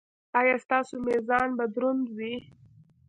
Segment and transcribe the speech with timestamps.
[0.39, 2.33] ایا ستاسو میزان به دروند وي؟